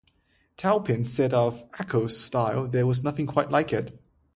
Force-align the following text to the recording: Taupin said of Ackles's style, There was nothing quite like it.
Taupin 0.57 1.03
said 1.03 1.31
of 1.31 1.69
Ackles's 1.73 2.19
style, 2.19 2.65
There 2.67 2.87
was 2.87 3.03
nothing 3.03 3.27
quite 3.27 3.51
like 3.51 3.71
it. 3.71 3.99